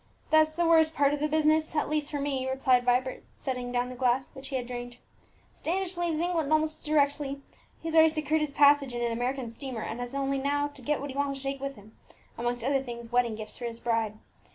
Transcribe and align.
"That's 0.31 0.53
the 0.53 0.65
worst 0.67 0.95
part 0.95 1.13
of 1.13 1.19
the 1.19 1.27
business, 1.27 1.75
at 1.75 1.87
least 1.87 2.09
for 2.09 2.19
me," 2.19 2.49
replied 2.49 2.85
Vibert, 2.85 3.23
setting 3.35 3.71
down 3.71 3.89
the 3.89 3.95
glass, 3.95 4.33
which 4.33 4.47
he 4.47 4.55
had 4.55 4.65
drained. 4.65 4.97
"Standish 5.53 5.95
leaves 5.95 6.19
England 6.19 6.51
almost 6.51 6.83
directly. 6.83 7.39
He 7.79 7.87
has 7.87 7.93
already 7.95 8.09
secured 8.09 8.41
his 8.41 8.49
passage 8.49 8.95
in 8.95 9.03
an 9.03 9.11
American 9.11 9.47
steamer, 9.47 9.83
and 9.83 9.99
has 9.99 10.15
only 10.15 10.39
now 10.39 10.69
to 10.69 10.81
get 10.81 11.01
what 11.01 11.11
he 11.11 11.15
wants 11.15 11.37
to 11.37 11.43
take 11.43 11.61
with 11.61 11.75
him, 11.75 11.95
amongst 12.35 12.63
other 12.63 12.81
things 12.81 13.11
wedding 13.11 13.35
gifts 13.35 13.59
for 13.59 13.65
his 13.65 13.79
bride. 13.79 14.17